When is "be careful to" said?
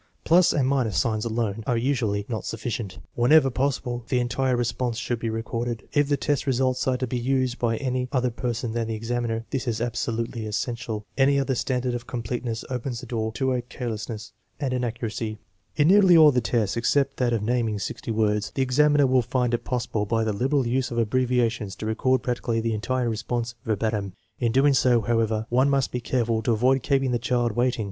25.91-26.53